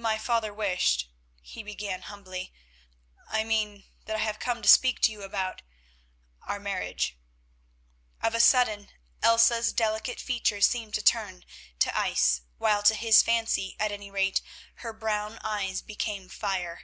"My 0.00 0.18
father 0.18 0.54
wished," 0.54 1.10
he 1.42 1.64
began 1.64 2.02
humbly—"I 2.02 3.42
mean 3.42 3.86
that 4.04 4.14
I 4.14 4.20
have 4.20 4.38
come 4.38 4.62
to 4.62 4.68
speak 4.68 5.00
to 5.00 5.10
you 5.10 5.24
about—our 5.24 6.60
marriage." 6.60 7.18
Of 8.22 8.36
a 8.36 8.40
sudden 8.40 8.90
Elsa's 9.20 9.72
delicate 9.72 10.20
features 10.20 10.66
seemed 10.68 10.94
to 10.94 11.02
turn 11.02 11.44
to 11.80 11.98
ice, 11.98 12.42
while, 12.58 12.84
to 12.84 12.94
his 12.94 13.20
fancy 13.24 13.74
at 13.80 13.90
any 13.90 14.12
rate, 14.12 14.42
her 14.74 14.92
brown 14.92 15.40
eyes 15.42 15.82
became 15.82 16.28
fire. 16.28 16.82